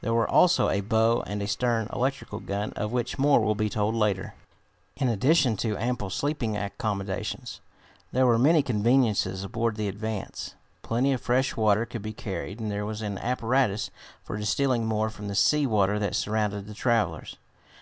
There 0.00 0.14
were 0.14 0.26
also 0.26 0.70
a 0.70 0.80
bow 0.80 1.22
and 1.26 1.42
a 1.42 1.46
stern 1.46 1.90
electrical 1.92 2.40
gun, 2.40 2.72
of 2.76 2.92
which 2.92 3.18
more 3.18 3.40
will 3.42 3.54
be 3.54 3.68
told 3.68 3.94
later. 3.94 4.32
In 4.96 5.06
addition 5.10 5.54
to 5.58 5.76
ample 5.76 6.08
sleeping 6.08 6.56
accommodations, 6.56 7.60
there 8.10 8.24
were 8.24 8.38
many 8.38 8.62
conveniences 8.62 9.44
aboard 9.44 9.76
the 9.76 9.86
Advance. 9.88 10.54
Plenty 10.80 11.12
of 11.12 11.20
fresh 11.20 11.58
water 11.58 11.84
could 11.84 12.00
be 12.00 12.14
carried, 12.14 12.58
and 12.58 12.70
there 12.70 12.86
was 12.86 13.02
an 13.02 13.18
apparatus 13.18 13.90
for 14.24 14.38
distilling 14.38 14.86
more 14.86 15.10
from 15.10 15.28
the 15.28 15.34
sea 15.34 15.66
water 15.66 15.98
that 15.98 16.16
surrounded 16.16 16.66
the 16.66 16.72
travelers. 16.72 17.36